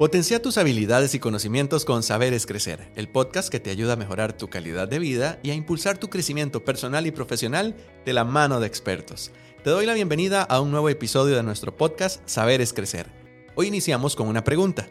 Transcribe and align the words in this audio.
Potencia 0.00 0.40
tus 0.40 0.56
habilidades 0.56 1.14
y 1.14 1.18
conocimientos 1.18 1.84
con 1.84 2.02
Saberes 2.02 2.46
Crecer, 2.46 2.90
el 2.96 3.10
podcast 3.10 3.50
que 3.50 3.60
te 3.60 3.68
ayuda 3.68 3.92
a 3.92 3.96
mejorar 3.96 4.32
tu 4.32 4.48
calidad 4.48 4.88
de 4.88 4.98
vida 4.98 5.38
y 5.42 5.50
a 5.50 5.54
impulsar 5.54 5.98
tu 5.98 6.08
crecimiento 6.08 6.64
personal 6.64 7.06
y 7.06 7.10
profesional 7.10 7.76
de 8.06 8.14
la 8.14 8.24
mano 8.24 8.60
de 8.60 8.66
expertos. 8.66 9.30
Te 9.62 9.68
doy 9.68 9.84
la 9.84 9.92
bienvenida 9.92 10.42
a 10.42 10.62
un 10.62 10.70
nuevo 10.70 10.88
episodio 10.88 11.36
de 11.36 11.42
nuestro 11.42 11.76
podcast 11.76 12.22
Saberes 12.24 12.72
Crecer. 12.72 13.12
Hoy 13.56 13.66
iniciamos 13.66 14.16
con 14.16 14.26
una 14.26 14.42
pregunta. 14.42 14.88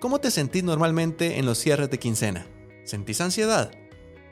¿Cómo 0.00 0.18
te 0.18 0.32
sentís 0.32 0.64
normalmente 0.64 1.38
en 1.38 1.46
los 1.46 1.58
cierres 1.58 1.88
de 1.88 2.00
quincena? 2.00 2.44
¿Sentís 2.82 3.20
ansiedad? 3.20 3.70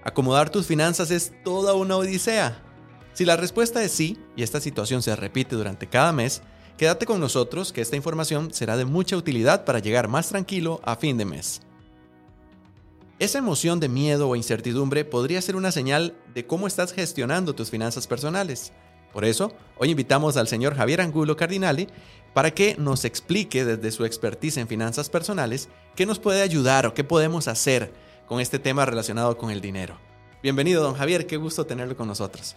¿Acomodar 0.02 0.50
tus 0.50 0.66
finanzas 0.66 1.12
es 1.12 1.34
toda 1.44 1.74
una 1.74 1.98
odisea? 1.98 2.64
Si 3.12 3.24
la 3.24 3.36
respuesta 3.36 3.80
es 3.84 3.92
sí, 3.92 4.18
y 4.34 4.42
esta 4.42 4.60
situación 4.60 5.02
se 5.02 5.14
repite 5.14 5.54
durante 5.54 5.86
cada 5.86 6.12
mes, 6.12 6.42
Quédate 6.76 7.06
con 7.06 7.20
nosotros 7.20 7.72
que 7.72 7.80
esta 7.80 7.96
información 7.96 8.52
será 8.52 8.76
de 8.76 8.84
mucha 8.84 9.16
utilidad 9.16 9.64
para 9.64 9.78
llegar 9.78 10.08
más 10.08 10.28
tranquilo 10.28 10.80
a 10.84 10.96
fin 10.96 11.16
de 11.16 11.24
mes. 11.24 11.62
Esa 13.18 13.38
emoción 13.38 13.80
de 13.80 13.88
miedo 13.88 14.28
o 14.28 14.36
incertidumbre 14.36 15.06
podría 15.06 15.40
ser 15.40 15.56
una 15.56 15.72
señal 15.72 16.14
de 16.34 16.46
cómo 16.46 16.66
estás 16.66 16.92
gestionando 16.92 17.54
tus 17.54 17.70
finanzas 17.70 18.06
personales. 18.06 18.72
Por 19.14 19.24
eso, 19.24 19.52
hoy 19.78 19.90
invitamos 19.90 20.36
al 20.36 20.48
señor 20.48 20.74
Javier 20.74 21.00
Angulo 21.00 21.34
Cardinali 21.34 21.88
para 22.34 22.50
que 22.50 22.76
nos 22.78 23.06
explique 23.06 23.64
desde 23.64 23.90
su 23.90 24.04
expertise 24.04 24.58
en 24.58 24.68
finanzas 24.68 25.08
personales 25.08 25.70
qué 25.94 26.04
nos 26.04 26.18
puede 26.18 26.42
ayudar 26.42 26.84
o 26.84 26.92
qué 26.92 27.04
podemos 27.04 27.48
hacer 27.48 27.90
con 28.26 28.38
este 28.38 28.58
tema 28.58 28.84
relacionado 28.84 29.38
con 29.38 29.50
el 29.50 29.62
dinero. 29.62 29.98
Bienvenido, 30.42 30.82
don 30.82 30.94
Javier, 30.94 31.26
qué 31.26 31.38
gusto 31.38 31.64
tenerlo 31.64 31.96
con 31.96 32.06
nosotros. 32.06 32.54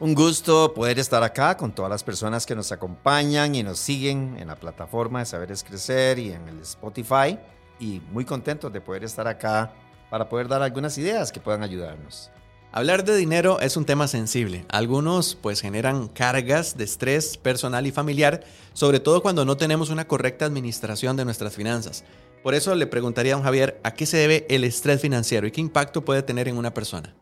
Un 0.00 0.14
gusto 0.14 0.74
poder 0.74 1.00
estar 1.00 1.24
acá 1.24 1.56
con 1.56 1.72
todas 1.72 1.90
las 1.90 2.04
personas 2.04 2.46
que 2.46 2.54
nos 2.54 2.70
acompañan 2.70 3.56
y 3.56 3.64
nos 3.64 3.80
siguen 3.80 4.36
en 4.38 4.46
la 4.46 4.54
plataforma 4.54 5.18
de 5.18 5.26
Saberes 5.26 5.64
Crecer 5.64 6.20
y 6.20 6.30
en 6.30 6.46
el 6.46 6.60
Spotify. 6.60 7.36
Y 7.80 8.00
muy 8.12 8.24
contentos 8.24 8.72
de 8.72 8.80
poder 8.80 9.02
estar 9.02 9.26
acá 9.26 9.72
para 10.08 10.28
poder 10.28 10.46
dar 10.46 10.62
algunas 10.62 10.96
ideas 10.98 11.32
que 11.32 11.40
puedan 11.40 11.64
ayudarnos. 11.64 12.30
Hablar 12.70 13.02
de 13.02 13.16
dinero 13.16 13.58
es 13.58 13.76
un 13.76 13.84
tema 13.84 14.06
sensible. 14.06 14.64
Algunos 14.68 15.34
pues 15.34 15.60
generan 15.60 16.06
cargas 16.06 16.76
de 16.76 16.84
estrés 16.84 17.36
personal 17.36 17.84
y 17.84 17.90
familiar, 17.90 18.44
sobre 18.74 19.00
todo 19.00 19.20
cuando 19.20 19.44
no 19.44 19.56
tenemos 19.56 19.90
una 19.90 20.06
correcta 20.06 20.44
administración 20.44 21.16
de 21.16 21.24
nuestras 21.24 21.56
finanzas. 21.56 22.04
Por 22.44 22.54
eso 22.54 22.72
le 22.76 22.86
preguntaría 22.86 23.32
a 23.32 23.36
don 23.36 23.44
Javier 23.44 23.80
a 23.82 23.94
qué 23.94 24.06
se 24.06 24.18
debe 24.18 24.46
el 24.48 24.62
estrés 24.62 25.00
financiero 25.00 25.48
y 25.48 25.50
qué 25.50 25.60
impacto 25.60 26.04
puede 26.04 26.22
tener 26.22 26.46
en 26.46 26.56
una 26.56 26.72
persona. 26.72 27.16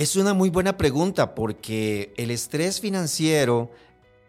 Es 0.00 0.16
una 0.16 0.32
muy 0.32 0.48
buena 0.48 0.78
pregunta 0.78 1.34
porque 1.34 2.14
el 2.16 2.30
estrés 2.30 2.80
financiero 2.80 3.70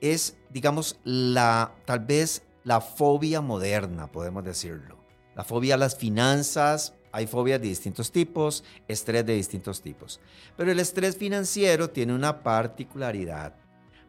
es, 0.02 0.36
digamos, 0.50 1.00
la 1.06 1.74
tal 1.86 2.02
vez 2.02 2.44
la 2.66 2.82
fobia 2.82 3.40
moderna, 3.40 4.12
podemos 4.12 4.44
decirlo. 4.44 4.98
La 5.34 5.46
fobia 5.46 5.76
a 5.76 5.78
las 5.78 5.96
finanzas, 5.96 6.94
hay 7.14 7.26
fobias 7.26 7.62
de 7.62 7.70
distintos 7.70 8.12
tipos, 8.12 8.66
estrés 8.90 9.26
de 9.26 9.34
distintos 9.34 9.82
tipos. 9.82 10.20
Pero 10.58 10.74
el 10.74 10.80
estrés 10.82 11.16
financiero 11.16 11.90
tiene 11.90 12.14
una 12.14 12.44
particularidad. 12.44 13.56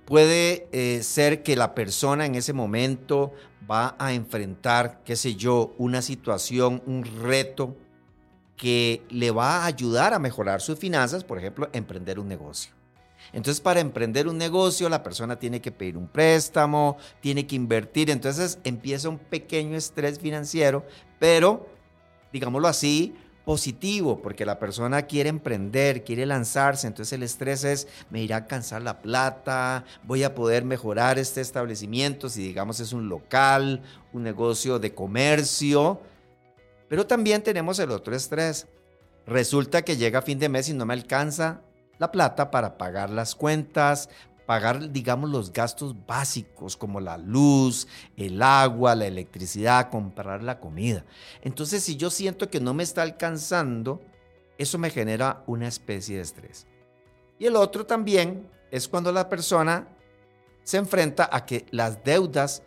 Puede 0.04 0.66
eh, 0.72 1.00
ser 1.04 1.44
que 1.44 1.54
la 1.54 1.76
persona 1.76 2.26
en 2.26 2.34
ese 2.34 2.52
momento 2.52 3.34
va 3.70 3.94
a 4.00 4.14
enfrentar, 4.14 5.04
qué 5.04 5.14
sé 5.14 5.36
yo, 5.36 5.76
una 5.78 6.02
situación, 6.02 6.82
un 6.86 7.04
reto 7.04 7.76
que 8.62 9.02
le 9.10 9.32
va 9.32 9.56
a 9.56 9.66
ayudar 9.66 10.14
a 10.14 10.20
mejorar 10.20 10.60
sus 10.60 10.78
finanzas, 10.78 11.24
por 11.24 11.36
ejemplo, 11.36 11.68
emprender 11.72 12.20
un 12.20 12.28
negocio. 12.28 12.72
Entonces, 13.32 13.60
para 13.60 13.80
emprender 13.80 14.28
un 14.28 14.38
negocio, 14.38 14.88
la 14.88 15.02
persona 15.02 15.36
tiene 15.36 15.60
que 15.60 15.72
pedir 15.72 15.96
un 15.96 16.06
préstamo, 16.06 16.96
tiene 17.20 17.44
que 17.44 17.56
invertir, 17.56 18.08
entonces 18.08 18.60
empieza 18.62 19.08
un 19.08 19.18
pequeño 19.18 19.76
estrés 19.76 20.20
financiero, 20.20 20.86
pero, 21.18 21.66
digámoslo 22.32 22.68
así, 22.68 23.16
positivo, 23.44 24.22
porque 24.22 24.46
la 24.46 24.60
persona 24.60 25.02
quiere 25.08 25.28
emprender, 25.28 26.04
quiere 26.04 26.24
lanzarse, 26.24 26.86
entonces 26.86 27.14
el 27.14 27.24
estrés 27.24 27.64
es, 27.64 27.88
me 28.10 28.22
irá 28.22 28.36
a 28.36 28.38
alcanzar 28.42 28.82
la 28.82 29.02
plata, 29.02 29.84
voy 30.04 30.22
a 30.22 30.36
poder 30.36 30.64
mejorar 30.64 31.18
este 31.18 31.40
establecimiento, 31.40 32.28
si 32.28 32.44
digamos 32.44 32.78
es 32.78 32.92
un 32.92 33.08
local, 33.08 33.82
un 34.12 34.22
negocio 34.22 34.78
de 34.78 34.94
comercio, 34.94 36.00
pero 36.92 37.06
también 37.06 37.42
tenemos 37.42 37.78
el 37.78 37.90
otro 37.90 38.14
estrés. 38.14 38.66
Resulta 39.26 39.80
que 39.80 39.96
llega 39.96 40.20
fin 40.20 40.38
de 40.38 40.50
mes 40.50 40.68
y 40.68 40.74
no 40.74 40.84
me 40.84 40.92
alcanza 40.92 41.62
la 41.96 42.12
plata 42.12 42.50
para 42.50 42.76
pagar 42.76 43.08
las 43.08 43.34
cuentas, 43.34 44.10
pagar, 44.44 44.92
digamos, 44.92 45.30
los 45.30 45.54
gastos 45.54 45.96
básicos 46.06 46.76
como 46.76 47.00
la 47.00 47.16
luz, 47.16 47.88
el 48.18 48.42
agua, 48.42 48.94
la 48.94 49.06
electricidad, 49.06 49.88
comprar 49.88 50.42
la 50.42 50.60
comida. 50.60 51.02
Entonces, 51.40 51.82
si 51.82 51.96
yo 51.96 52.10
siento 52.10 52.50
que 52.50 52.60
no 52.60 52.74
me 52.74 52.82
está 52.82 53.00
alcanzando, 53.00 54.02
eso 54.58 54.76
me 54.76 54.90
genera 54.90 55.44
una 55.46 55.68
especie 55.68 56.16
de 56.16 56.22
estrés. 56.24 56.66
Y 57.38 57.46
el 57.46 57.56
otro 57.56 57.86
también 57.86 58.50
es 58.70 58.86
cuando 58.86 59.12
la 59.12 59.30
persona 59.30 59.88
se 60.62 60.76
enfrenta 60.76 61.26
a 61.32 61.46
que 61.46 61.64
las 61.70 62.04
deudas 62.04 62.62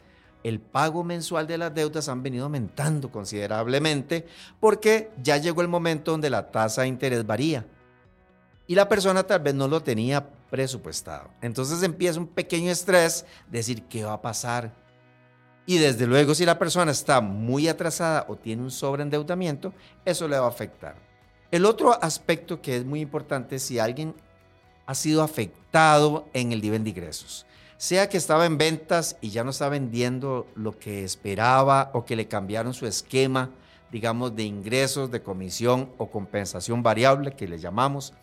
el 0.46 0.60
pago 0.60 1.04
mensual 1.04 1.48
de 1.48 1.58
las 1.58 1.74
deudas 1.74 2.08
han 2.08 2.22
venido 2.22 2.44
aumentando 2.44 3.12
considerablemente 3.12 4.28
porque 4.60 5.10
ya 5.24 5.38
llegó 5.38 5.64
el 5.64 5.68
momento 5.68 6.12
donde 6.12 6.30
la 6.30 6.52
tasa 6.52 6.84
de 6.84 6.88
interés 6.88 7.26
varía. 7.26 7.66
Y 8.68 8.76
la 8.76 8.88
persona 8.88 9.24
tal 9.24 9.40
vez 9.40 9.56
no 9.56 9.68
lo 9.68 9.82
tenía 9.82 10.24
presupuestado. 10.52 11.32
Entonces 11.42 11.82
empieza 11.82 12.20
un 12.20 12.28
pequeño 12.28 12.70
estrés, 12.70 13.26
decir 13.50 13.86
qué 13.86 14.04
va 14.04 14.14
a 14.14 14.22
pasar. 14.22 14.72
Y 15.66 15.80
desde 15.80 16.06
luego 16.06 16.36
si 16.36 16.46
la 16.46 16.60
persona 16.60 16.92
está 16.92 17.22
muy 17.22 17.68
atrasada 17.68 18.28
o 18.28 18.36
tiene 18.36 18.62
un 18.62 18.72
sobreendeudamiento, 18.72 19.74
eso 20.06 20.28
le 20.28 20.38
va 20.38 20.46
a 20.46 20.50
afectar. 20.50 20.96
El 21.50 21.66
otro 21.66 21.92
aspecto 22.04 22.62
que 22.62 22.78
es 22.78 22.86
muy 22.86 23.02
importante 23.02 23.58
si 23.58 23.80
alguien 23.80 24.14
ha 24.86 24.94
sido 24.94 25.24
afectado 25.24 26.28
en 26.34 26.52
el 26.52 26.62
nivel 26.62 26.84
de 26.84 26.92
ingresos 26.92 27.48
sea 27.86 28.10
que 28.10 28.18
estaba 28.18 28.48
en 28.48 28.58
ventas 28.58 29.16
y 29.22 29.30
ya 29.30 29.44
no 29.44 29.52
está 29.52 29.70
vendiendo 29.70 30.48
lo 30.56 30.78
que 30.78 31.04
esperaba 31.04 31.92
o 31.94 32.04
que 32.04 32.16
le 32.16 32.28
cambiaron 32.28 32.74
su 32.74 32.88
esquema, 32.88 33.52
digamos, 33.92 34.36
de 34.36 34.42
ingresos, 34.42 35.12
de 35.12 35.22
comisión 35.22 35.92
o 36.00 36.10
compensación 36.10 36.82
variable, 36.82 37.36
que 37.36 37.48
le 37.48 37.60
llamamos, 37.60 38.14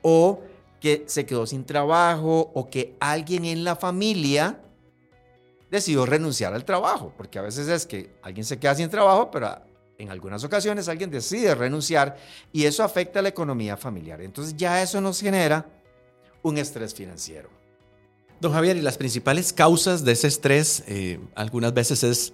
o 0.00 0.40
que 0.80 1.04
se 1.08 1.26
quedó 1.26 1.46
sin 1.46 1.66
trabajo 1.66 2.50
o 2.54 2.70
que 2.70 2.96
alguien 2.98 3.44
en 3.44 3.64
la 3.64 3.76
familia 3.76 4.60
decidió 5.70 6.06
renunciar 6.06 6.54
al 6.54 6.64
trabajo, 6.64 7.12
porque 7.18 7.38
a 7.38 7.42
veces 7.42 7.68
es 7.68 7.84
que 7.84 8.16
alguien 8.22 8.46
se 8.46 8.58
queda 8.58 8.74
sin 8.76 8.88
trabajo, 8.88 9.30
pero 9.30 9.60
en 9.98 10.10
algunas 10.10 10.42
ocasiones 10.42 10.88
alguien 10.88 11.10
decide 11.10 11.54
renunciar 11.54 12.16
y 12.50 12.64
eso 12.64 12.82
afecta 12.82 13.18
a 13.18 13.22
la 13.22 13.28
economía 13.28 13.76
familiar. 13.76 14.22
Entonces 14.22 14.56
ya 14.56 14.80
eso 14.80 15.02
nos 15.02 15.20
genera 15.20 15.66
un 16.42 16.56
estrés 16.56 16.94
financiero. 16.94 17.65
Don 18.40 18.52
Javier, 18.52 18.76
y 18.76 18.82
las 18.82 18.98
principales 18.98 19.52
causas 19.52 20.04
de 20.04 20.12
ese 20.12 20.28
estrés 20.28 20.84
eh, 20.86 21.18
algunas 21.34 21.72
veces 21.72 22.02
es 22.04 22.32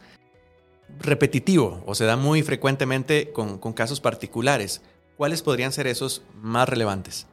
repetitivo 0.98 1.82
o 1.86 1.94
se 1.94 2.04
da 2.04 2.16
muy 2.16 2.42
frecuentemente 2.42 3.32
con, 3.32 3.58
casos 3.72 4.00
particulares. 4.00 4.82
¿Cuáles 5.16 5.42
podrían 5.42 5.72
ser 5.72 5.86
esos 5.86 6.22
más 6.34 6.68
relevantes? 6.68 7.26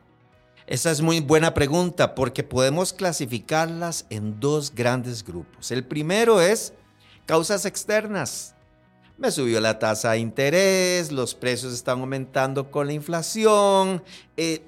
Esa 0.68 0.92
es 0.92 1.02
muy 1.02 1.20
buena 1.20 1.56
pregunta 1.56 2.14
porque 2.14 2.44
podemos 2.44 2.94
clasificarlas 2.94 4.06
en 4.12 4.40
dos 4.40 4.74
grandes 4.76 5.24
grupos. 5.24 5.72
El 5.72 5.84
primero 5.84 6.40
es 6.40 6.74
causas 7.26 7.66
externas. 7.66 8.54
Me 9.18 9.32
subió 9.32 9.60
la 9.60 9.80
tasa 9.80 10.12
de 10.12 10.20
interés, 10.20 11.12
los 11.12 11.34
precios 11.34 11.74
están 11.74 12.02
aumentando 12.02 12.70
con 12.70 12.86
la 12.86 12.94
inflación, 12.94 14.04
eh, 14.38 14.62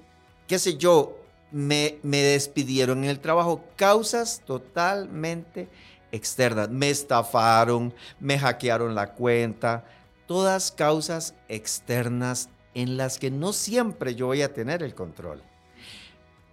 qué 0.48 0.58
sé 0.58 0.76
yo, 0.76 1.21
me, 1.52 2.00
despidieron 2.04 3.04
en 3.04 3.10
el 3.10 3.20
trabajo. 3.20 3.64
Causas 3.76 4.42
totalmente 4.46 5.70
externas. 6.12 6.70
Me 6.70 6.90
estafaron, 6.90 7.94
me 8.20 8.40
hackearon 8.40 8.96
la 8.96 9.14
cuenta. 9.14 9.86
Todas 10.28 10.72
causas 10.72 11.36
externas 11.48 12.50
en 12.74 12.98
las 12.98 13.20
que 13.20 13.32
no 13.32 13.54
siempre 13.54 14.16
yo 14.16 14.28
voy 14.28 14.42
a 14.42 14.54
tener 14.54 14.82
el 14.84 14.96
control. 14.96 15.44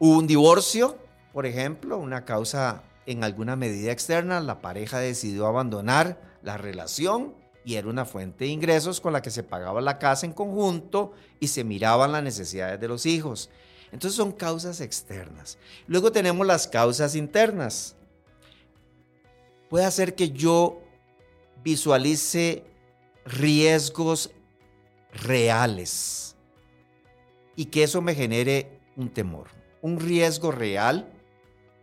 un 0.01 0.27
divorcio, 0.27 0.97
por 1.33 1.47
ejemplo, 1.47 1.99
una 1.99 2.25
causa 2.25 2.83
en 3.07 3.25
alguna 3.25 3.57
medida 3.57 3.93
externa. 3.93 4.41
La 4.41 4.61
pareja 4.61 4.99
decidió 4.99 5.47
abandonar 5.47 6.21
la 6.43 6.57
relación 6.57 7.35
y 7.65 7.75
era 7.75 7.89
una 7.89 8.05
fuente 8.05 8.45
de 8.45 8.51
ingresos 8.51 9.01
con 9.01 9.13
la 9.13 9.23
que 9.23 9.31
se 9.31 9.43
pagaba 9.43 9.81
la 9.81 9.99
casa 9.99 10.25
en 10.25 10.33
conjunto 10.33 11.13
y 11.39 11.49
se 11.49 11.65
miraban 11.65 12.13
las 12.13 12.23
necesidades 12.23 12.81
de 12.81 12.89
los 12.89 13.07
hijos. 13.07 13.51
Entonces 13.93 14.15
son 14.17 14.33
causas 14.33 14.81
externas. 14.81 15.59
Luego 15.87 16.13
tenemos 16.13 16.47
las 16.47 16.69
causas 16.69 17.15
internas. 17.15 17.97
Puede 19.69 19.85
hacer 19.85 20.15
que 20.15 20.31
yo 20.31 20.81
visualice 21.63 22.65
riesgos 23.25 24.31
reales 25.13 26.37
y 27.57 27.67
que 27.67 27.83
eso 27.83 28.01
me 28.01 28.15
genere 28.15 28.81
un 28.97 29.11
temor. 29.11 29.49
Un 29.83 30.01
riesgo 30.01 30.51
real 30.51 31.11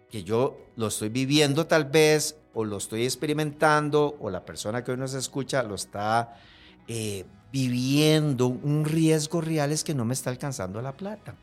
que 0.09 0.23
yo 0.23 0.57
lo 0.75 0.87
estoy 0.87 1.09
viviendo 1.09 1.67
tal 1.67 1.85
vez 1.85 2.37
o 2.53 2.63
lo 2.63 2.77
estoy 2.77 3.03
experimentando 3.03 4.15
o 4.19 4.29
la 4.29 4.45
persona 4.45 4.83
que 4.83 4.91
hoy 4.91 4.97
nos 4.97 5.13
escucha 5.13 5.63
lo 5.63 5.75
está 5.75 6.39
eh, 6.87 7.25
viviendo, 7.51 8.47
un 8.47 8.85
riesgo 8.85 9.41
real 9.41 9.71
es 9.71 9.83
que 9.83 9.93
no 9.93 10.05
me 10.05 10.13
está 10.13 10.29
alcanzando 10.29 10.81
la 10.81 10.95
plata. 10.95 11.35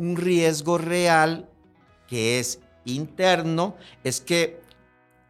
Un 0.00 0.16
riesgo 0.16 0.78
real 0.78 1.46
que 2.08 2.38
es 2.38 2.58
interno 2.86 3.76
es 4.02 4.22
que 4.22 4.62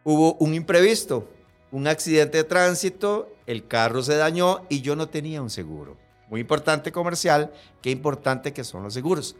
hubo 0.05 0.35
un 0.35 0.53
imprevisto, 0.53 1.29
un 1.73 1.87
accidente 1.87 2.37
de 2.37 2.45
tránsito, 2.45 3.35
el 3.47 3.67
carro 3.67 4.01
se 4.01 4.15
dañó 4.15 4.65
y 4.69 4.79
yo 4.79 4.95
no 4.95 5.09
tenía 5.09 5.41
un 5.41 5.49
seguro. 5.49 5.97
Muy 6.29 6.39
importante 6.39 6.93
comercial, 6.93 7.51
qué 7.81 7.91
importante 7.91 8.53
que 8.53 8.63
son 8.63 8.83
los 8.83 8.93
seguros. 8.93 9.35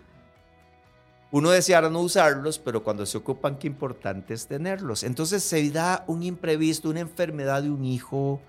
Uno 1.32 1.50
deseara 1.52 1.90
no 1.90 2.02
usarlos, 2.02 2.60
pero 2.60 2.84
cuando 2.84 3.06
se 3.06 3.18
ocupan, 3.18 3.58
qué 3.58 3.68
importante 3.68 4.34
es 4.34 4.48
tenerlos. 4.48 5.04
Entonces 5.04 5.44
se 5.44 5.72
da 5.72 6.04
un 6.08 6.24
imprevisto, 6.24 6.90
una 6.90 7.00
enfermedad 7.00 7.64
de 7.64 7.70
un 7.70 7.86
hijo, 7.86 8.42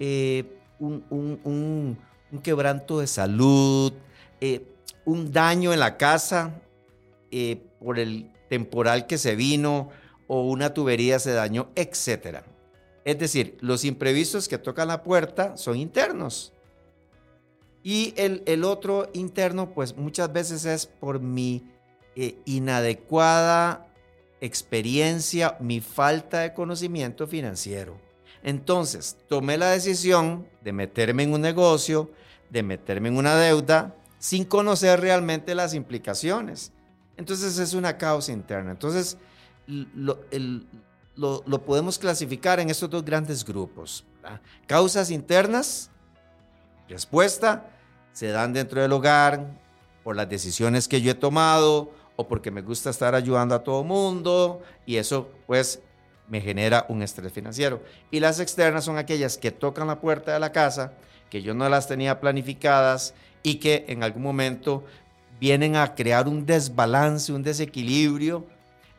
eh, 0.00 0.58
un, 0.80 1.96
quebranto 2.42 2.98
de 2.98 3.06
salud, 3.06 3.92
eh, 4.40 4.73
un 5.04 5.32
daño 5.32 5.72
en 5.72 5.80
la 5.80 5.96
casa 5.96 6.60
eh, 7.30 7.62
por 7.80 7.98
el 7.98 8.30
temporal 8.48 9.06
que 9.06 9.18
se 9.18 9.36
vino 9.36 9.90
o 10.26 10.48
una 10.48 10.72
tubería 10.72 11.18
se 11.18 11.32
dañó, 11.32 11.70
etc. 11.74 12.42
Es 13.04 13.18
decir, 13.18 13.58
los 13.60 13.84
imprevistos 13.84 14.48
que 14.48 14.58
tocan 14.58 14.88
la 14.88 15.02
puerta 15.02 15.56
son 15.56 15.76
internos. 15.76 16.52
Y 17.82 18.14
el, 18.16 18.42
el 18.46 18.64
otro 18.64 19.10
interno, 19.12 19.74
pues 19.74 19.96
muchas 19.96 20.32
veces 20.32 20.64
es 20.64 20.86
por 20.86 21.20
mi 21.20 21.62
eh, 22.16 22.36
inadecuada 22.46 23.86
experiencia, 24.40 25.56
mi 25.60 25.80
falta 25.80 26.40
de 26.40 26.54
conocimiento 26.54 27.26
financiero. 27.26 27.98
Entonces, 28.42 29.16
tomé 29.28 29.58
la 29.58 29.70
decisión 29.70 30.46
de 30.62 30.72
meterme 30.72 31.24
en 31.24 31.32
un 31.32 31.40
negocio, 31.40 32.10
de 32.50 32.62
meterme 32.62 33.08
en 33.08 33.16
una 33.16 33.36
deuda, 33.36 33.94
sin 34.24 34.46
conocer 34.46 35.02
realmente 35.02 35.54
las 35.54 35.74
implicaciones. 35.74 36.72
Entonces 37.18 37.58
es 37.58 37.74
una 37.74 37.98
causa 37.98 38.32
interna. 38.32 38.70
Entonces, 38.70 39.18
lo, 39.66 40.16
podemos 41.66 41.98
clasificar 41.98 42.58
en 42.58 42.70
estos 42.70 42.88
dos 42.88 43.04
grandes 43.04 43.44
grupos. 43.44 44.02
Causas 44.66 45.10
internas, 45.10 45.90
respuesta, 46.88 47.68
se 48.14 48.28
dan 48.28 48.54
dentro 48.54 48.80
del 48.80 48.92
hogar 48.92 49.60
por 50.02 50.16
las 50.16 50.26
decisiones 50.26 50.88
que 50.88 51.02
yo 51.02 51.10
he 51.10 51.14
tomado 51.14 51.92
o 52.16 52.26
porque 52.26 52.50
me 52.50 52.62
gusta 52.62 52.88
estar 52.88 53.14
ayudando 53.14 53.54
a 53.54 53.62
todo 53.62 53.84
mundo 53.84 54.62
y 54.86 54.96
eso 54.96 55.28
pues 55.46 55.82
me 56.28 56.40
genera 56.40 56.86
un 56.88 57.02
estrés 57.02 57.30
financiero. 57.30 57.82
Y 58.10 58.20
las 58.20 58.40
externas 58.40 58.86
son 58.86 58.96
aquellas 58.96 59.36
que 59.36 59.50
tocan 59.50 59.86
la 59.86 60.00
puerta 60.00 60.32
de 60.32 60.40
la 60.40 60.50
casa, 60.50 60.94
que 61.34 61.42
yo 61.42 61.52
no 61.52 61.68
las 61.68 61.88
tenía 61.88 62.20
planificadas 62.20 63.12
y 63.42 63.56
que 63.56 63.86
en 63.88 64.04
algún 64.04 64.22
momento 64.22 64.84
vienen 65.40 65.74
a 65.74 65.96
crear 65.96 66.28
un 66.28 66.46
desbalance, 66.46 67.32
un 67.32 67.42
desequilibrio 67.42 68.46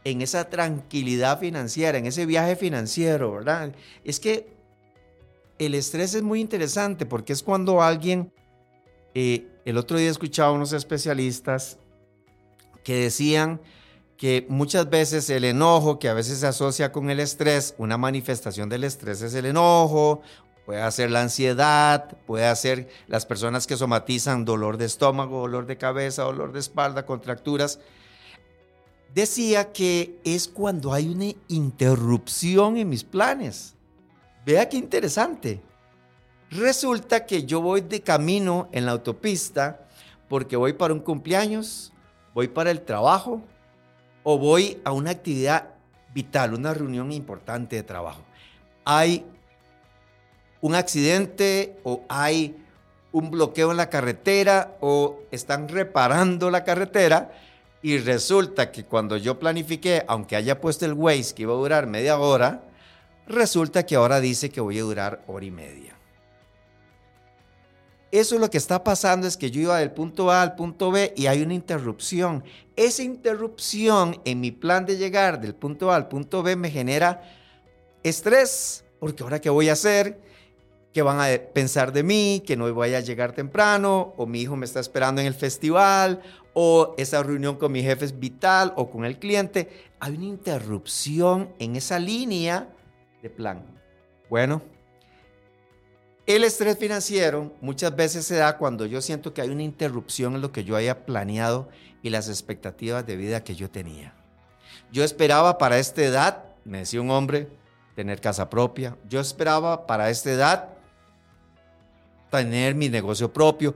en 0.03 0.21
esa 0.21 0.49
tranquilidad 0.49 1.39
financiera, 1.39 1.97
en 1.97 2.07
ese 2.07 2.25
viaje 2.25 2.57
financiero, 2.57 3.31
¿verdad? 3.31 3.73
Es 4.03 4.19
que 4.19 4.49
el 5.59 5.75
estrés 5.75 6.13
es 6.13 6.23
muy 6.23 6.41
interesante 6.41 7.05
porque 7.05 7.31
es 7.31 7.41
cuando 7.41 7.81
alguien, 7.81 8.33
eh, 9.13 9.47
el 9.63 9.77
otro 9.77 9.97
día 9.97 10.11
escuchaba 10.11 10.49
a 10.49 10.51
unos 10.51 10.73
especialistas 10.73 11.77
que 12.83 12.95
decían 12.95 13.61
que 14.17 14.45
muchas 14.49 14.89
veces 14.89 15.29
el 15.29 15.45
enojo, 15.45 15.99
que 15.99 16.09
a 16.09 16.13
veces 16.13 16.39
se 16.39 16.47
asocia 16.47 16.91
con 16.91 17.09
el 17.09 17.21
estrés, 17.21 17.75
una 17.77 17.97
manifestación 17.97 18.67
del 18.67 18.83
estrés 18.83 19.21
es 19.21 19.33
el 19.35 19.45
enojo, 19.45 20.21
puede 20.65 20.91
ser 20.91 21.11
la 21.11 21.21
ansiedad, 21.21 22.17
puede 22.25 22.53
ser 22.55 22.89
las 23.07 23.25
personas 23.25 23.67
que 23.67 23.77
somatizan 23.77 24.45
dolor 24.45 24.77
de 24.77 24.85
estómago, 24.85 25.41
dolor 25.41 25.65
de 25.67 25.77
cabeza, 25.77 26.23
dolor 26.23 26.51
de 26.51 26.59
espalda, 26.59 27.05
contracturas. 27.05 27.79
Decía 29.13 29.71
que 29.71 30.19
es 30.23 30.47
cuando 30.47 30.91
hay 30.91 31.07
una 31.07 31.31
interrupción 31.47 32.77
en 32.77 32.89
mis 32.89 33.03
planes. 33.03 33.75
Vea 34.45 34.67
qué 34.67 34.77
interesante. 34.77 35.61
Resulta 36.49 37.25
que 37.25 37.45
yo 37.45 37.61
voy 37.61 37.81
de 37.81 38.01
camino 38.01 38.69
en 38.71 38.85
la 38.85 38.91
autopista 38.91 39.87
porque 40.27 40.55
voy 40.55 40.73
para 40.73 40.93
un 40.93 40.99
cumpleaños, 40.99 41.93
voy 42.33 42.47
para 42.47 42.71
el 42.71 42.81
trabajo 42.81 43.41
o 44.23 44.37
voy 44.37 44.81
a 44.83 44.91
una 44.91 45.11
actividad 45.11 45.75
vital, 46.13 46.53
una 46.53 46.73
reunión 46.73 47.11
importante 47.11 47.75
de 47.75 47.83
trabajo. 47.83 48.21
Hay 48.83 49.25
un 50.65 50.73
accidente 50.73 51.77
o 51.83 52.01
hay 52.09 52.55
un 53.11 53.29
bloqueo 53.29 53.69
en 53.69 53.77
la 53.77 53.87
carretera 53.87 54.77
o 54.81 55.19
están 55.29 55.69
reparando 55.69 56.49
la 56.49 56.63
carretera 56.63 57.31
y 57.83 57.99
resulta 57.99 58.71
que 58.71 58.83
cuando 58.83 59.15
yo 59.15 59.37
planifiqué, 59.37 60.03
aunque 60.07 60.35
haya 60.35 60.59
puesto 60.59 60.87
el 60.87 60.93
Waze 60.93 61.35
que 61.35 61.43
iba 61.43 61.53
a 61.53 61.57
durar 61.57 61.85
media 61.85 62.17
hora, 62.17 62.63
resulta 63.27 63.85
que 63.85 63.95
ahora 63.95 64.19
dice 64.19 64.49
que 64.49 64.59
voy 64.59 64.79
a 64.79 64.81
durar 64.81 65.23
hora 65.27 65.45
y 65.45 65.51
media. 65.51 65.95
Eso 68.11 68.39
lo 68.39 68.49
que 68.49 68.57
está 68.57 68.83
pasando 68.83 69.27
es 69.27 69.37
que 69.37 69.51
yo 69.51 69.61
iba 69.61 69.77
del 69.77 69.91
punto 69.91 70.31
A 70.31 70.41
al 70.41 70.55
punto 70.55 70.89
B 70.89 71.13
y 71.15 71.27
hay 71.27 71.43
una 71.43 71.53
interrupción. 71.53 72.43
Esa 72.75 73.03
interrupción 73.03 74.19
en 74.25 74.39
mi 74.39 74.49
plan 74.49 74.87
de 74.87 74.97
llegar 74.97 75.39
del 75.39 75.53
punto 75.53 75.91
A 75.91 75.95
al 75.95 76.07
punto 76.07 76.41
B 76.41 76.55
me 76.55 76.71
genera 76.71 77.21
estrés, 78.01 78.83
porque 78.99 79.21
ahora 79.21 79.39
qué 79.39 79.51
voy 79.51 79.69
a 79.69 79.73
hacer, 79.73 80.25
qué 80.95 81.01
van 81.01 81.19
a 81.19 81.27
pensar 81.51 81.91
de 81.91 82.03
mí, 82.03 82.41
que 82.47 82.55
no 82.55 82.73
voy 82.73 82.93
a 82.93 83.01
llegar 83.01 83.33
temprano, 83.33 84.13
o 84.15 84.25
mi 84.25 84.39
hijo 84.39 84.55
me 84.55 84.65
está 84.65 84.79
esperando 84.79 85.19
en 85.19 85.27
el 85.27 85.33
festival, 85.33 86.21
o 86.53 86.95
esa 86.97 87.21
reunión 87.21 87.57
con 87.57 87.73
mi 87.73 87.83
jefe 87.83 88.05
es 88.05 88.17
vital, 88.17 88.71
o 88.77 88.89
con 88.89 89.03
el 89.03 89.19
cliente. 89.19 89.89
Hay 89.99 90.15
una 90.15 90.23
interrupción 90.23 91.49
en 91.59 91.75
esa 91.75 91.99
línea 91.99 92.69
de 93.21 93.29
plan. 93.29 93.65
Bueno, 94.29 94.61
el 96.27 96.45
estrés 96.45 96.77
financiero 96.77 97.51
muchas 97.59 97.93
veces 97.93 98.25
se 98.25 98.37
da 98.37 98.57
cuando 98.57 98.85
yo 98.85 99.01
siento 99.01 99.33
que 99.33 99.41
hay 99.41 99.49
una 99.49 99.63
interrupción 99.63 100.35
en 100.35 100.41
lo 100.41 100.53
que 100.53 100.63
yo 100.63 100.77
haya 100.77 101.05
planeado 101.05 101.67
y 102.03 102.09
las 102.09 102.29
expectativas 102.29 103.05
de 103.05 103.17
vida 103.17 103.43
que 103.43 103.55
yo 103.55 103.69
tenía. 103.69 104.13
Yo 104.93 105.03
esperaba 105.03 105.57
para 105.57 105.77
esta 105.77 106.03
edad, 106.03 106.45
me 106.63 106.77
decía 106.77 107.01
un 107.01 107.11
hombre, 107.11 107.49
tener 107.97 108.21
casa 108.21 108.49
propia. 108.49 108.95
Yo 109.09 109.19
esperaba 109.19 109.87
para 109.87 110.09
esta 110.09 110.31
edad 110.31 110.74
tener 112.43 112.75
mi 112.75 112.89
negocio 112.89 113.31
propio. 113.31 113.75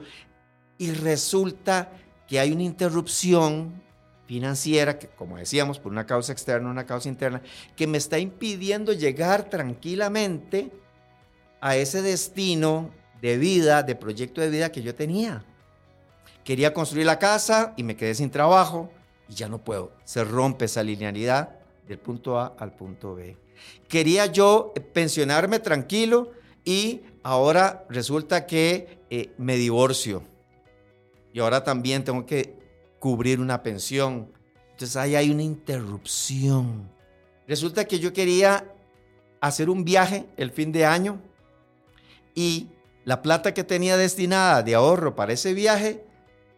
Y 0.77 0.91
resulta 0.91 1.91
que 2.27 2.39
hay 2.39 2.51
una 2.51 2.63
interrupción 2.63 3.81
financiera, 4.25 4.99
que 4.99 5.07
como 5.07 5.37
decíamos, 5.37 5.79
por 5.79 5.91
una 5.91 6.05
causa 6.05 6.31
externa, 6.31 6.69
una 6.69 6.85
causa 6.85 7.09
interna, 7.09 7.41
que 7.75 7.87
me 7.87 7.97
está 7.97 8.19
impidiendo 8.19 8.93
llegar 8.93 9.49
tranquilamente 9.49 10.71
a 11.61 11.75
ese 11.75 12.01
destino 12.01 12.91
de 13.21 13.37
vida, 13.37 13.83
de 13.83 13.95
proyecto 13.95 14.39
de 14.41 14.49
vida 14.49 14.71
que 14.71 14.81
yo 14.81 14.95
tenía. 14.95 15.43
Quería 16.43 16.73
construir 16.73 17.05
la 17.05 17.19
casa 17.19 17.73
y 17.75 17.83
me 17.83 17.95
quedé 17.95 18.15
sin 18.15 18.29
trabajo 18.29 18.89
y 19.27 19.33
ya 19.33 19.49
no 19.49 19.57
puedo. 19.63 19.91
Se 20.03 20.23
rompe 20.23 20.65
esa 20.65 20.83
linealidad 20.83 21.59
del 21.87 21.99
punto 21.99 22.39
A 22.39 22.55
al 22.57 22.75
punto 22.75 23.15
B. 23.15 23.35
Quería 23.87 24.27
yo 24.27 24.73
pensionarme 24.93 25.59
tranquilo 25.59 26.31
y 26.69 27.01
ahora 27.23 27.83
resulta 27.89 28.45
que 28.45 28.99
eh, 29.09 29.31
me 29.39 29.55
divorcio. 29.55 30.21
Y 31.33 31.39
ahora 31.39 31.63
también 31.63 32.03
tengo 32.03 32.27
que 32.27 32.53
cubrir 32.99 33.39
una 33.39 33.63
pensión. 33.63 34.31
Entonces 34.73 34.95
ahí 34.95 35.15
hay 35.15 35.31
una 35.31 35.41
interrupción. 35.41 36.87
Resulta 37.47 37.85
que 37.85 37.97
yo 37.97 38.13
quería 38.13 38.71
hacer 39.41 39.67
un 39.67 39.83
viaje 39.83 40.27
el 40.37 40.51
fin 40.51 40.71
de 40.71 40.85
año 40.85 41.19
y 42.35 42.67
la 43.03 43.23
plata 43.23 43.51
que 43.51 43.63
tenía 43.63 43.97
destinada 43.97 44.61
de 44.61 44.75
ahorro 44.75 45.15
para 45.15 45.33
ese 45.33 45.55
viaje 45.55 46.05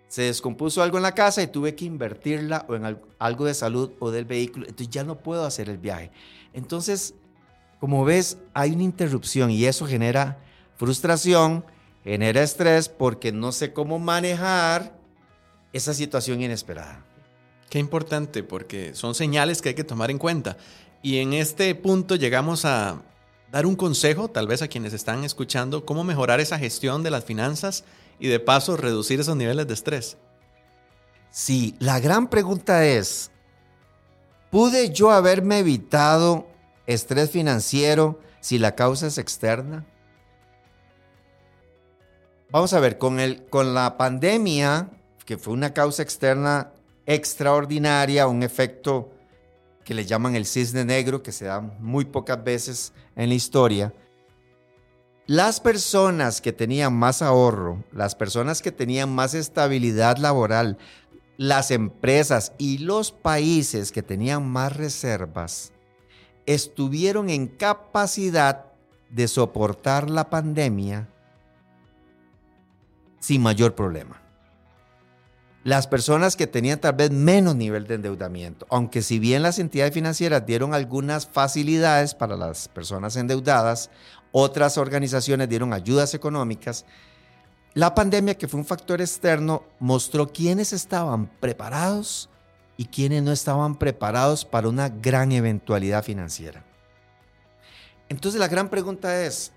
se 0.10 0.24
descompuso 0.24 0.84
algo 0.84 0.98
en 0.98 1.04
la 1.04 1.16
casa 1.16 1.42
y 1.42 1.48
tuve 1.48 1.74
que 1.74 1.86
invertirla 1.86 2.66
o 2.68 2.76
en 2.76 3.00
algo 3.18 3.46
de 3.46 3.54
salud 3.54 3.92
o 4.00 4.12
del 4.12 4.26
vehículo. 4.26 4.66
Entonces 4.68 4.90
ya 4.90 5.06
no 5.06 5.20
puedo 5.20 5.46
hacer 5.46 5.70
el 5.70 5.78
viaje. 5.78 6.12
Entonces, 6.52 7.16
como 7.82 8.06
ves, 8.06 8.38
hay 8.54 8.74
una 8.74 8.84
interrupción 8.84 9.50
y 9.50 9.66
eso 9.66 9.88
genera 9.88 10.38
frustración, 10.78 11.66
genera 12.04 12.44
estrés 12.44 12.88
porque 12.88 13.32
no 13.32 13.52
sé 13.52 13.74
cómo 13.74 13.98
manejar 13.98 14.96
esa 15.74 15.96
situación 15.96 16.44
inesperada. 16.44 17.04
Qué 17.72 17.80
importante 17.80 18.44
porque 18.44 18.94
son 18.94 19.16
señales 19.16 19.64
que 19.64 19.70
hay 19.70 19.76
que 19.76 19.84
tomar 19.84 20.12
en 20.12 20.20
cuenta. 20.20 20.58
Y 21.02 21.18
en 21.18 21.34
este 21.34 21.74
punto 21.74 22.16
llegamos 22.18 22.66
a 22.66 23.02
dar 23.52 23.66
un 23.66 23.76
consejo, 23.76 24.28
tal 24.28 24.46
vez 24.46 24.62
a 24.62 24.68
quienes 24.68 24.94
están 24.94 25.24
escuchando, 25.24 25.84
cómo 25.84 26.04
mejorar 26.04 26.40
esa 26.40 26.60
gestión 26.60 27.02
de 27.02 27.10
las 27.10 27.26
finanzas 27.26 27.84
y 28.20 28.28
de 28.28 28.40
paso 28.40 28.78
reducir 28.78 29.20
esos 29.20 29.36
niveles 29.36 29.66
de 29.66 29.74
estrés? 29.74 30.18
Sí, 31.32 31.74
la 31.80 32.00
gran 32.00 32.30
pregunta 32.30 32.86
es, 32.86 33.32
¿pude 34.52 34.92
yo 34.92 35.10
haberme 35.10 35.58
evitado 35.58 36.51
estrés 36.88 37.30
financiero 37.30 38.20
si 38.40 38.58
la 38.58 38.76
causa 38.76 39.08
es 39.08 39.18
externa? 39.18 39.86
Vamos 42.50 42.74
a 42.74 42.80
ver, 42.80 42.98
con, 42.98 43.20
el, 43.20 43.46
con 43.46 43.74
la 43.74 43.98
pandemia, 43.98 44.90
que 45.26 45.38
fue 45.38 45.54
una 45.54 45.74
causa 45.74 46.04
externa 46.04 46.74
extraordinaria, 47.06 48.28
un 48.28 48.44
efecto 48.44 49.12
que 49.84 49.94
le 49.94 50.06
llaman 50.06 50.36
el 50.36 50.46
cisne 50.46 50.86
negro, 50.86 51.24
que 51.24 51.32
se 51.32 51.46
da 51.46 51.62
muy 51.62 52.06
pocas 52.06 52.44
veces 52.44 52.94
en 53.16 53.30
la 53.30 53.36
historia, 53.36 53.94
las 55.28 55.60
personas 55.60 56.42
que 56.42 56.52
tenían 56.52 56.94
más 56.94 57.22
ahorro, 57.22 57.84
las 57.94 58.16
personas 58.16 58.62
que 58.62 58.72
tenían 58.72 59.10
más 59.10 59.34
estabilidad 59.34 60.18
laboral, 60.18 60.78
las 61.38 61.72
empresas 61.72 62.54
y 62.58 62.80
los 62.80 63.12
países 63.12 63.92
que 63.92 64.04
tenían 64.04 64.46
más 64.46 64.76
reservas, 64.76 65.72
estuvieron 66.54 67.30
en 67.30 67.48
capacidad 67.48 68.66
de 69.10 69.28
soportar 69.28 70.10
la 70.10 70.30
pandemia 70.30 71.08
sin 73.20 73.42
mayor 73.42 73.76
problema. 73.76 74.22
Las 75.64 75.86
personas 75.86 76.36
que 76.36 76.48
tenían 76.48 76.80
tal 76.80 76.96
vez 76.96 77.12
menos 77.12 77.56
nivel 77.56 77.86
de 77.86 77.96
endeudamiento, 77.96 78.66
aunque 78.70 79.04
si 79.04 79.20
bien 79.20 79.44
las 79.44 79.60
entidades 79.60 79.94
financieras 79.94 80.46
dieron 80.46 80.74
algunas 80.74 81.28
facilidades 81.28 82.16
para 82.16 82.36
las 82.36 82.68
personas 82.68 83.16
endeudadas, 83.16 83.92
otras 84.32 84.80
organizaciones 84.80 85.50
dieron 85.50 85.74
ayudas 85.74 86.16
económicas, 86.16 86.86
la 87.74 87.96
pandemia, 87.96 88.36
que 88.36 88.50
fue 88.50 88.60
un 88.60 88.66
factor 88.66 89.00
externo, 89.00 89.64
mostró 89.80 90.28
quiénes 90.28 90.74
estaban 90.74 91.28
preparados 91.40 92.31
y 92.82 92.86
quiénes 92.86 93.22
no 93.22 93.32
estaban 93.32 93.76
preparados 93.76 94.44
para 94.44 94.68
una 94.68 94.90
gran 94.90 95.32
eventualidad 95.32 96.04
financiera. 96.04 96.66
Entonces 98.10 98.40
la 98.40 98.48
gran 98.48 98.70
pregunta 98.70 99.24
es, 99.24 99.52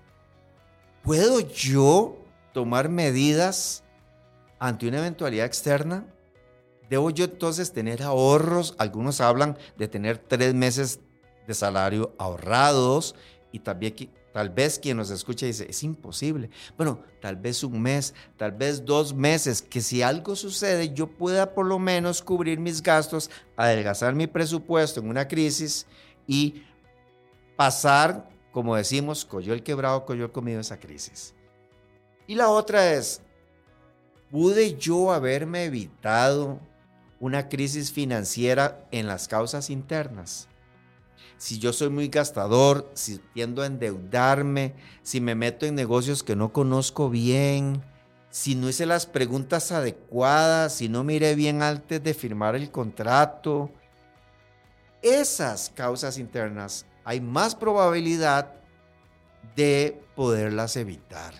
¿puedo 1.01 1.39
yo 1.39 2.19
tomar 2.53 2.87
medidas 2.87 3.81
ante 4.59 4.87
una 4.87 4.99
eventualidad 4.99 5.47
externa, 5.47 6.05
¿debo 6.87 7.09
yo 7.09 7.25
entonces 7.25 7.73
tener 7.73 8.03
ahorros? 8.03 8.75
Algunos 8.77 9.19
hablan 9.21 9.57
de 9.75 9.87
tener 9.87 10.19
tres 10.19 10.53
meses 10.53 10.99
de 11.47 11.55
salario 11.55 12.13
ahorrados 12.19 13.15
y 13.55 13.59
también 13.59 13.95
tal 14.33 14.49
vez 14.49 14.77
quien 14.77 14.97
nos 14.97 15.09
escucha 15.09 15.45
dice, 15.45 15.65
es 15.69 15.81
imposible. 15.83 16.49
Bueno, 16.77 16.99
tal 17.21 17.35
vez 17.37 17.63
un 17.63 17.81
mes, 17.81 18.13
tal 18.37 18.51
vez 18.51 18.83
dos 18.83 19.13
meses, 19.13 19.61
que 19.61 19.81
si 19.81 20.01
algo 20.01 20.35
sucede 20.35 20.93
yo 20.93 21.07
pueda 21.07 21.53
por 21.53 21.65
lo 21.65 21.79
menos 21.79 22.21
cubrir 22.21 22.59
mis 22.59 22.81
gastos, 22.81 23.29
adelgazar 23.55 24.13
mi 24.13 24.27
presupuesto 24.27 24.99
en 24.99 25.09
una 25.09 25.27
crisis 25.27 25.85
y 26.27 26.63
pasar, 27.55 28.27
como 28.51 28.75
decimos, 28.75 29.23
coyó 29.23 29.53
el 29.53 29.63
quebrado, 29.63 30.05
coyó 30.05 30.25
el 30.25 30.31
comido 30.31 30.59
esa 30.59 30.79
crisis. 30.79 31.33
Y 32.27 32.35
la 32.35 32.49
otra 32.49 32.93
es, 32.93 33.21
¿Pude 34.31 34.75
yo 34.75 35.13
haberme 35.13 35.63
evitado 35.63 36.59
una 37.21 37.47
crisis 37.47 37.91
financiera 37.91 38.85
en 38.91 39.07
las 39.07 39.29
causas 39.29 39.69
internas? 39.69 40.49
Si 41.37 41.59
yo 41.59 41.73
soy 41.73 41.89
muy 41.89 42.07
gastador, 42.07 42.89
si 42.93 43.19
tiendo 43.33 43.61
a 43.61 43.65
endeudarme, 43.65 44.73
si 45.03 45.21
me 45.21 45.35
meto 45.35 45.65
en 45.65 45.75
negocios 45.75 46.23
que 46.23 46.35
no 46.35 46.53
conozco 46.53 47.09
bien, 47.09 47.83
si 48.29 48.55
no 48.55 48.69
hice 48.69 48.85
las 48.85 49.05
preguntas 49.05 49.71
adecuadas, 49.71 50.73
si 50.75 50.89
no 50.89 51.03
miré 51.03 51.35
bien 51.35 51.61
antes 51.61 52.03
de 52.03 52.13
firmar 52.13 52.55
el 52.55 52.71
contrato, 52.71 53.71
esas 55.01 55.71
causas 55.75 56.17
internas 56.17 56.85
hay 57.03 57.21
más 57.21 57.55
probabilidad 57.55 58.53
de 59.55 60.01
poderlas 60.15 60.75
evitar 60.75 61.33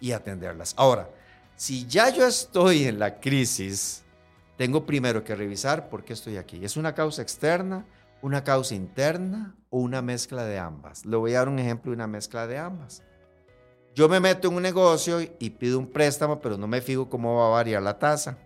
y 0.00 0.12
atenderlas. 0.12 0.74
Ahora, 0.76 1.08
si 1.56 1.86
ya 1.86 2.10
yo 2.10 2.26
estoy 2.26 2.84
en 2.84 2.98
la 2.98 3.20
crisis, 3.20 4.02
tengo 4.56 4.84
primero 4.84 5.24
que 5.24 5.34
revisar 5.34 5.88
por 5.88 6.04
qué 6.04 6.12
estoy 6.12 6.36
aquí. 6.36 6.64
¿Es 6.64 6.76
una 6.76 6.94
causa 6.94 7.22
externa, 7.22 7.86
una 8.22 8.44
causa 8.44 8.74
interna 8.74 9.56
o 9.70 9.78
una 9.78 10.02
mezcla 10.02 10.44
de 10.44 10.58
ambas? 10.58 11.04
Le 11.04 11.16
voy 11.16 11.34
a 11.34 11.38
dar 11.38 11.48
un 11.48 11.58
ejemplo 11.58 11.90
de 11.90 11.96
una 11.96 12.06
mezcla 12.06 12.46
de 12.46 12.58
ambas. 12.58 13.02
Yo 13.94 14.08
me 14.08 14.20
meto 14.20 14.48
en 14.48 14.54
un 14.54 14.62
negocio 14.62 15.20
y 15.20 15.50
pido 15.50 15.78
un 15.78 15.88
préstamo, 15.88 16.40
pero 16.40 16.56
no 16.56 16.66
me 16.66 16.80
fijo 16.80 17.08
cómo 17.08 17.36
va 17.36 17.46
a 17.46 17.50
variar 17.50 17.82
la 17.82 17.98
tasa. 17.98 18.38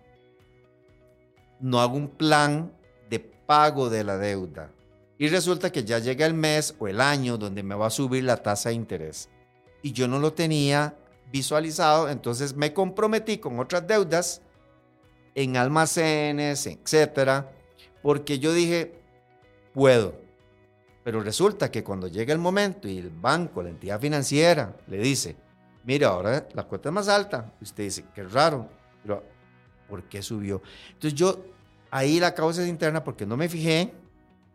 No 1.59 1.79
hago 1.79 1.95
un 1.95 2.07
plan 2.07 2.71
de 3.09 3.19
pago 3.19 3.89
de 3.89 4.03
la 4.03 4.17
deuda. 4.17 4.71
Y 5.17 5.27
resulta 5.27 5.71
que 5.71 5.83
ya 5.83 5.99
llega 5.99 6.25
el 6.25 6.33
mes 6.33 6.75
o 6.79 6.87
el 6.87 6.99
año 6.99 7.37
donde 7.37 7.63
me 7.63 7.75
va 7.75 7.87
a 7.87 7.91
subir 7.91 8.23
la 8.23 8.37
tasa 8.37 8.69
de 8.69 8.75
interés. 8.75 9.29
Y 9.81 9.91
yo 9.91 10.07
no 10.07 10.19
lo 10.19 10.33
tenía 10.33 10.95
visualizado, 11.31 12.09
entonces 12.09 12.55
me 12.55 12.73
comprometí 12.73 13.37
con 13.37 13.59
otras 13.59 13.87
deudas 13.87 14.41
en 15.35 15.57
almacenes, 15.57 16.67
etcétera, 16.67 17.51
porque 18.01 18.39
yo 18.39 18.53
dije, 18.53 19.02
puedo. 19.73 20.15
Pero 21.03 21.21
resulta 21.21 21.69
que 21.69 21.83
cuando 21.83 22.07
llega 22.07 22.33
el 22.33 22.39
momento 22.39 22.87
y 22.87 22.97
el 22.97 23.09
banco, 23.09 23.61
la 23.61 23.69
entidad 23.69 23.99
financiera, 23.99 24.75
le 24.87 24.97
dice, 24.97 25.35
mira, 25.83 26.07
ahora 26.07 26.47
la 26.53 26.63
cuota 26.63 26.89
es 26.89 26.93
más 26.93 27.09
alta, 27.09 27.53
usted 27.61 27.83
dice, 27.83 28.05
qué 28.15 28.23
raro, 28.23 28.69
pero 29.01 29.23
¿por 29.89 30.03
qué 30.03 30.21
subió? 30.21 30.61
Entonces 30.93 31.13
yo, 31.13 31.43
ahí 31.91 32.19
la 32.19 32.33
causa 32.33 32.63
es 32.63 32.69
interna 32.69 33.03
porque 33.03 33.25
no 33.25 33.35
me 33.35 33.49
fijé 33.49 33.93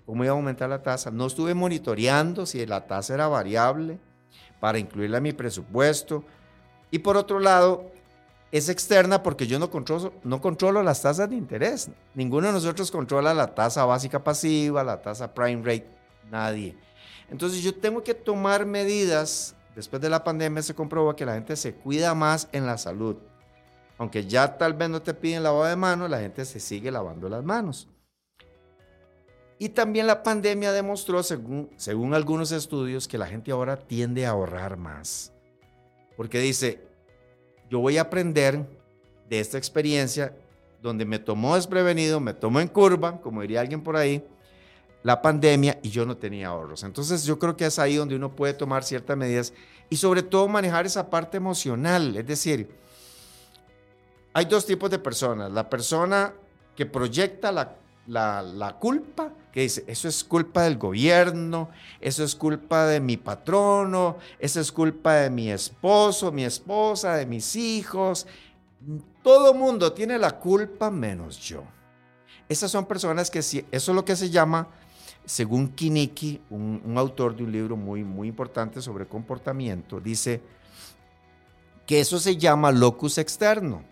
cómo 0.06 0.24
iba 0.24 0.32
a 0.32 0.36
aumentar 0.36 0.70
la 0.70 0.82
tasa, 0.82 1.10
no 1.10 1.26
estuve 1.26 1.52
monitoreando 1.52 2.46
si 2.46 2.64
la 2.64 2.86
tasa 2.86 3.12
era 3.12 3.28
variable 3.28 3.98
para 4.58 4.78
incluirla 4.78 5.18
en 5.18 5.24
mi 5.24 5.32
presupuesto, 5.32 6.24
y 6.90 7.00
por 7.00 7.18
otro 7.18 7.38
lado, 7.38 7.92
es 8.50 8.68
externa 8.68 9.22
porque 9.22 9.46
yo 9.46 9.58
no 9.58 9.70
controlo, 9.70 10.12
no 10.24 10.40
controlo 10.40 10.82
las 10.82 11.02
tasas 11.02 11.28
de 11.28 11.36
interés. 11.36 11.90
Ninguno 12.14 12.46
de 12.46 12.52
nosotros 12.54 12.90
controla 12.90 13.34
la 13.34 13.54
tasa 13.54 13.84
básica 13.84 14.22
pasiva, 14.22 14.82
la 14.82 15.02
tasa 15.02 15.32
prime 15.34 15.62
rate, 15.62 15.86
nadie. 16.30 16.76
Entonces 17.30 17.62
yo 17.62 17.74
tengo 17.74 18.02
que 18.02 18.14
tomar 18.14 18.64
medidas. 18.64 19.54
Después 19.74 20.00
de 20.00 20.08
la 20.08 20.24
pandemia 20.24 20.62
se 20.62 20.74
comprobó 20.74 21.14
que 21.14 21.26
la 21.26 21.34
gente 21.34 21.56
se 21.56 21.74
cuida 21.74 22.14
más 22.14 22.48
en 22.52 22.66
la 22.66 22.78
salud. 22.78 23.16
Aunque 23.98 24.26
ya 24.26 24.56
tal 24.56 24.74
vez 24.74 24.88
no 24.88 25.02
te 25.02 25.12
piden 25.12 25.42
lavado 25.42 25.64
de 25.64 25.76
manos, 25.76 26.08
la 26.08 26.20
gente 26.20 26.44
se 26.44 26.60
sigue 26.60 26.90
lavando 26.90 27.28
las 27.28 27.44
manos. 27.44 27.88
Y 29.58 29.70
también 29.70 30.06
la 30.06 30.22
pandemia 30.22 30.72
demostró, 30.72 31.22
según, 31.22 31.68
según 31.76 32.14
algunos 32.14 32.52
estudios, 32.52 33.08
que 33.08 33.18
la 33.18 33.26
gente 33.26 33.50
ahora 33.50 33.76
tiende 33.76 34.24
a 34.24 34.30
ahorrar 34.30 34.76
más 34.76 35.32
porque 36.18 36.40
dice, 36.40 36.80
yo 37.70 37.80
voy 37.80 37.98
a 37.98 38.02
aprender 38.02 38.66
de 39.28 39.40
esta 39.40 39.58
experiencia 39.58 40.34
donde 40.82 41.04
me 41.04 41.18
tomó 41.18 41.56
desprevenido, 41.56 42.20
me 42.20 42.34
tomó 42.34 42.60
en 42.60 42.68
curva, 42.68 43.20
como 43.20 43.42
diría 43.42 43.60
alguien 43.60 43.82
por 43.82 43.96
ahí, 43.96 44.24
la 45.02 45.20
pandemia 45.22 45.78
y 45.82 45.90
yo 45.90 46.06
no 46.06 46.16
tenía 46.16 46.48
ahorros. 46.48 46.82
Entonces 46.82 47.24
yo 47.24 47.38
creo 47.38 47.56
que 47.56 47.66
es 47.66 47.78
ahí 47.78 47.96
donde 47.96 48.16
uno 48.16 48.34
puede 48.34 48.54
tomar 48.54 48.84
ciertas 48.84 49.16
medidas 49.16 49.52
y 49.90 49.96
sobre 49.96 50.22
todo 50.22 50.48
manejar 50.48 50.86
esa 50.86 51.10
parte 51.10 51.36
emocional. 51.36 52.16
Es 52.16 52.26
decir, 52.26 52.70
hay 54.32 54.44
dos 54.44 54.66
tipos 54.66 54.90
de 54.90 54.98
personas. 54.98 55.50
La 55.50 55.68
persona 55.68 56.32
que 56.76 56.86
proyecta 56.86 57.50
la 57.50 57.74
la, 58.08 58.76
culpa, 58.80 59.32
que 59.52 59.62
dice, 59.62 59.84
eso 59.86 60.08
es 60.08 60.24
culpa 60.24 60.62
del 60.62 60.78
gobierno, 60.78 61.68
eso 62.00 62.24
es 62.24 62.34
culpa 62.34 62.86
de 62.86 63.00
mi 63.00 63.16
patrono, 63.16 64.16
eso 64.38 64.60
es 64.60 64.72
culpa 64.72 65.14
de 65.14 65.30
mi 65.30 65.50
esposo, 65.50 66.32
mi 66.32 66.44
esposa, 66.44 67.16
de 67.16 67.26
mis 67.26 67.54
hijos. 67.56 68.26
Todo 69.22 69.52
mundo 69.54 69.92
tiene 69.92 70.18
la 70.18 70.38
culpa 70.38 70.90
menos 70.90 71.38
yo. 71.38 71.62
Esas 72.48 72.70
son 72.70 72.86
personas 72.86 73.30
que, 73.30 73.40
eso 73.40 73.62
es 73.70 73.88
lo 73.88 74.04
que 74.04 74.16
se 74.16 74.30
llama, 74.30 74.68
según 75.26 75.68
Kiniki, 75.68 76.40
un, 76.48 76.80
un 76.84 76.96
autor 76.96 77.36
de 77.36 77.44
un 77.44 77.52
libro 77.52 77.76
muy, 77.76 78.04
muy 78.04 78.28
importante 78.28 78.80
sobre 78.80 79.06
comportamiento, 79.06 80.00
dice 80.00 80.40
que 81.86 82.00
eso 82.00 82.18
se 82.18 82.36
llama 82.38 82.72
locus 82.72 83.18
externo. 83.18 83.82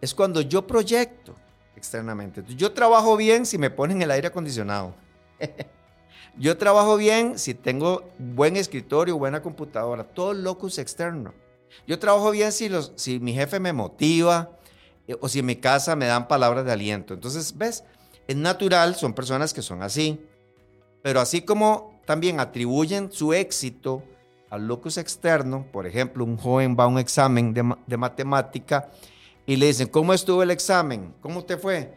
Es 0.00 0.14
cuando 0.14 0.40
yo 0.40 0.66
proyecto 0.66 1.34
externamente. 1.76 2.42
Yo 2.56 2.72
trabajo 2.72 3.16
bien 3.16 3.46
si 3.46 3.58
me 3.58 3.70
ponen 3.70 4.02
el 4.02 4.10
aire 4.10 4.28
acondicionado. 4.28 4.94
Yo 6.38 6.56
trabajo 6.56 6.96
bien 6.96 7.38
si 7.38 7.54
tengo 7.54 8.08
buen 8.18 8.56
escritorio, 8.56 9.18
buena 9.18 9.42
computadora, 9.42 10.04
todo 10.04 10.32
locus 10.32 10.78
externo. 10.78 11.34
Yo 11.86 11.98
trabajo 11.98 12.30
bien 12.30 12.52
si, 12.52 12.68
los, 12.68 12.92
si 12.96 13.18
mi 13.20 13.32
jefe 13.32 13.60
me 13.60 13.72
motiva 13.72 14.50
eh, 15.06 15.16
o 15.20 15.28
si 15.28 15.40
en 15.40 15.46
mi 15.46 15.56
casa 15.56 15.96
me 15.96 16.06
dan 16.06 16.28
palabras 16.28 16.64
de 16.64 16.72
aliento. 16.72 17.14
Entonces, 17.14 17.56
¿ves? 17.56 17.84
Es 18.26 18.36
natural, 18.36 18.94
son 18.94 19.12
personas 19.12 19.52
que 19.52 19.62
son 19.62 19.82
así. 19.82 20.20
Pero 21.02 21.20
así 21.20 21.42
como 21.42 22.00
también 22.04 22.40
atribuyen 22.40 23.10
su 23.10 23.32
éxito 23.32 24.02
al 24.50 24.66
locus 24.66 24.98
externo, 24.98 25.66
por 25.72 25.86
ejemplo, 25.86 26.24
un 26.24 26.36
joven 26.36 26.76
va 26.78 26.84
a 26.84 26.88
un 26.88 26.98
examen 26.98 27.54
de, 27.54 27.74
de 27.86 27.96
matemática 27.96 28.90
y 29.46 29.56
le 29.56 29.66
dicen, 29.66 29.88
¿cómo 29.88 30.12
estuvo 30.12 30.42
el 30.42 30.50
examen? 30.50 31.14
¿Cómo 31.20 31.44
te 31.44 31.56
fue? 31.56 31.94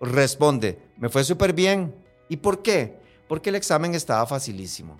Responde, 0.00 0.78
me 0.96 1.08
fue 1.08 1.24
súper 1.24 1.52
bien. 1.52 1.94
¿Y 2.28 2.36
por 2.36 2.62
qué? 2.62 2.98
Porque 3.28 3.50
el 3.50 3.56
examen 3.56 3.94
estaba 3.94 4.26
facilísimo. 4.26 4.98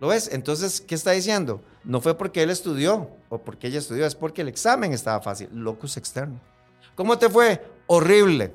¿Lo 0.00 0.08
ves? 0.08 0.30
Entonces, 0.32 0.80
¿qué 0.80 0.94
está 0.94 1.12
diciendo? 1.12 1.62
No 1.84 2.00
fue 2.00 2.16
porque 2.16 2.42
él 2.42 2.50
estudió 2.50 3.10
o 3.28 3.38
porque 3.38 3.66
ella 3.66 3.78
estudió, 3.78 4.06
es 4.06 4.14
porque 4.14 4.42
el 4.42 4.48
examen 4.48 4.92
estaba 4.92 5.20
fácil. 5.20 5.48
Locus 5.52 5.96
externo. 5.96 6.40
¿Cómo 6.94 7.18
te 7.18 7.28
fue? 7.28 7.64
Horrible. 7.86 8.54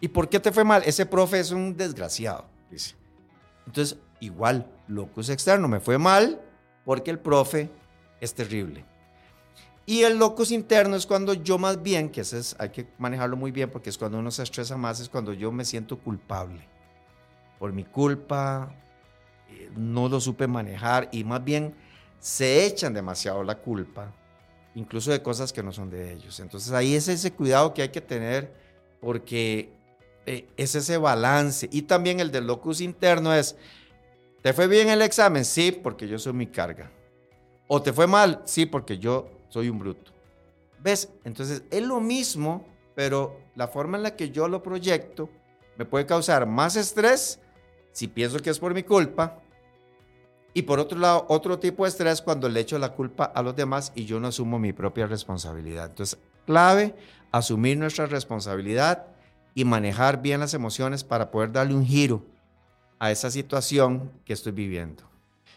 ¿Y 0.00 0.08
por 0.08 0.28
qué 0.28 0.40
te 0.40 0.52
fue 0.52 0.64
mal? 0.64 0.82
Ese 0.84 1.06
profe 1.06 1.40
es 1.40 1.50
un 1.50 1.76
desgraciado, 1.76 2.44
dice. 2.70 2.94
Entonces, 3.66 3.98
igual, 4.20 4.70
locus 4.88 5.28
externo. 5.28 5.68
Me 5.68 5.80
fue 5.80 5.98
mal 5.98 6.40
porque 6.84 7.10
el 7.10 7.18
profe 7.18 7.70
es 8.20 8.34
terrible. 8.34 8.84
Y 9.84 10.02
el 10.02 10.18
locus 10.18 10.52
interno 10.52 10.94
es 10.94 11.06
cuando 11.06 11.34
yo 11.34 11.58
más 11.58 11.82
bien, 11.82 12.08
que 12.10 12.20
ese 12.20 12.38
es, 12.38 12.56
hay 12.58 12.70
que 12.70 12.86
manejarlo 12.98 13.36
muy 13.36 13.50
bien 13.50 13.70
porque 13.70 13.90
es 13.90 13.98
cuando 13.98 14.18
uno 14.18 14.30
se 14.30 14.42
estresa 14.42 14.76
más, 14.76 15.00
es 15.00 15.08
cuando 15.08 15.32
yo 15.32 15.50
me 15.50 15.64
siento 15.64 15.98
culpable. 15.98 16.68
Por 17.58 17.72
mi 17.72 17.84
culpa, 17.84 18.72
eh, 19.48 19.70
no 19.76 20.08
lo 20.08 20.20
supe 20.20 20.46
manejar 20.46 21.08
y 21.10 21.24
más 21.24 21.42
bien 21.42 21.74
se 22.20 22.64
echan 22.64 22.94
demasiado 22.94 23.42
la 23.42 23.56
culpa, 23.56 24.12
incluso 24.76 25.10
de 25.10 25.20
cosas 25.20 25.52
que 25.52 25.62
no 25.62 25.72
son 25.72 25.90
de 25.90 26.12
ellos. 26.12 26.38
Entonces 26.38 26.72
ahí 26.72 26.94
es 26.94 27.08
ese 27.08 27.32
cuidado 27.32 27.74
que 27.74 27.82
hay 27.82 27.88
que 27.88 28.00
tener 28.00 28.52
porque 29.00 29.72
eh, 30.26 30.46
es 30.56 30.76
ese 30.76 30.96
balance. 30.96 31.68
Y 31.72 31.82
también 31.82 32.20
el 32.20 32.30
del 32.30 32.46
locus 32.46 32.80
interno 32.80 33.34
es, 33.34 33.56
¿te 34.42 34.52
fue 34.52 34.68
bien 34.68 34.88
el 34.88 35.02
examen? 35.02 35.44
Sí, 35.44 35.72
porque 35.72 36.06
yo 36.06 36.20
soy 36.20 36.34
mi 36.34 36.46
carga. 36.46 36.88
¿O 37.66 37.82
te 37.82 37.92
fue 37.92 38.06
mal? 38.06 38.42
Sí, 38.44 38.66
porque 38.66 38.98
yo 38.98 39.28
soy 39.52 39.68
un 39.68 39.78
bruto. 39.78 40.12
¿Ves? 40.82 41.10
Entonces 41.24 41.62
es 41.70 41.82
lo 41.82 42.00
mismo, 42.00 42.66
pero 42.94 43.38
la 43.54 43.68
forma 43.68 43.98
en 43.98 44.02
la 44.02 44.16
que 44.16 44.30
yo 44.30 44.48
lo 44.48 44.62
proyecto 44.62 45.28
me 45.76 45.84
puede 45.84 46.06
causar 46.06 46.46
más 46.46 46.76
estrés 46.76 47.38
si 47.92 48.08
pienso 48.08 48.38
que 48.38 48.50
es 48.50 48.58
por 48.58 48.72
mi 48.72 48.82
culpa. 48.82 49.38
Y 50.54 50.62
por 50.62 50.80
otro 50.80 50.98
lado, 50.98 51.26
otro 51.28 51.58
tipo 51.58 51.84
de 51.84 51.90
estrés 51.90 52.20
cuando 52.20 52.48
le 52.48 52.60
echo 52.60 52.78
la 52.78 52.94
culpa 52.94 53.24
a 53.24 53.42
los 53.42 53.54
demás 53.54 53.92
y 53.94 54.04
yo 54.04 54.20
no 54.20 54.28
asumo 54.28 54.58
mi 54.58 54.72
propia 54.72 55.06
responsabilidad. 55.06 55.90
Entonces, 55.90 56.18
clave, 56.46 56.94
asumir 57.30 57.78
nuestra 57.78 58.06
responsabilidad 58.06 59.06
y 59.54 59.64
manejar 59.64 60.20
bien 60.20 60.40
las 60.40 60.54
emociones 60.54 61.04
para 61.04 61.30
poder 61.30 61.52
darle 61.52 61.74
un 61.74 61.86
giro 61.86 62.24
a 62.98 63.10
esa 63.10 63.30
situación 63.30 64.12
que 64.24 64.32
estoy 64.32 64.52
viviendo. 64.52 65.11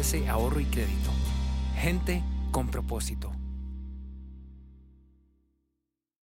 CS 0.00 0.28
Ahorro 0.28 0.60
y 0.60 0.64
Crédito. 0.64 1.10
Gente 1.76 2.22
con 2.50 2.68
propósito. 2.68 3.32